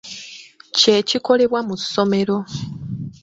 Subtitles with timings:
[0.77, 2.37] Kye kikolebwa mu ssomero.